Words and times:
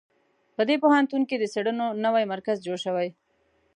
په 0.55 0.61
دې 0.69 0.75
پوهنتون 0.83 1.21
کې 1.29 1.35
د 1.39 1.43
څېړنو 1.53 1.87
نوی 2.05 2.23
مرکز 2.33 2.57
جوړ 2.65 2.77
شوی 2.85 3.09